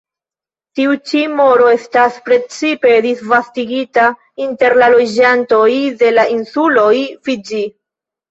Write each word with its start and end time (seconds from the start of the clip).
Tiu 0.77 0.93
ĉi 1.09 1.19
moro 1.39 1.67
estas 1.73 2.15
precipe 2.29 2.93
disvastigita 3.07 4.07
inter 4.45 4.77
la 4.83 4.89
loĝantoj 4.95 5.69
de 6.01 6.09
la 6.17 6.25
insuloj 6.37 6.95
Fidĝi. 7.29 7.63